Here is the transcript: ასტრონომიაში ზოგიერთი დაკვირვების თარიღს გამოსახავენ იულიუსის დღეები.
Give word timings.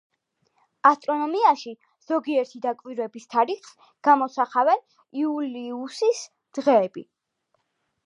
ასტრონომიაში 0.89 1.73
ზოგიერთი 2.07 2.63
დაკვირვების 2.65 3.29
თარიღს 3.35 3.77
გამოსახავენ 4.09 4.85
იულიუსის 5.25 6.27
დღეები. 6.61 7.11